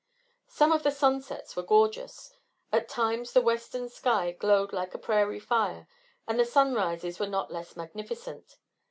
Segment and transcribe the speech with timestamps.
[0.47, 2.33] Some of the sunsets were gorgeous.
[2.71, 5.87] At times, the western sky glowed like a prairie fire;
[6.27, 8.57] and the sunrises were not less magnificent.